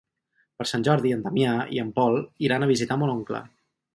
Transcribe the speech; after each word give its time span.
Per 0.61 0.65
Sant 0.69 0.85
Jordi 0.87 1.11
en 1.17 1.21
Damià 1.25 1.51
i 1.77 1.81
en 1.83 1.93
Pol 2.01 2.17
iran 2.47 2.65
a 2.65 2.71
visitar 2.75 3.01
mon 3.03 3.15
oncle. 3.17 3.45